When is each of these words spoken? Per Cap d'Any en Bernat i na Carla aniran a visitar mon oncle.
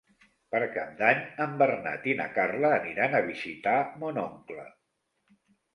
Per 0.53 0.61
Cap 0.77 0.95
d'Any 1.01 1.21
en 1.45 1.53
Bernat 1.63 2.09
i 2.13 2.17
na 2.23 2.27
Carla 2.39 2.73
aniran 2.81 3.17
a 3.21 3.25
visitar 3.31 3.79
mon 4.05 4.23
oncle. 4.27 4.71